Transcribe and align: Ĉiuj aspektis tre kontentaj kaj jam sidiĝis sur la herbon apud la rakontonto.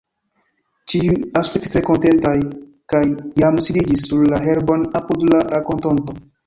Ĉiuj 0.93 1.17
aspektis 1.41 1.75
tre 1.75 1.83
kontentaj 1.91 2.33
kaj 2.95 3.05
jam 3.45 3.63
sidiĝis 3.69 4.09
sur 4.11 4.29
la 4.35 4.45
herbon 4.49 4.93
apud 5.03 5.33
la 5.33 5.49
rakontonto. 5.57 6.23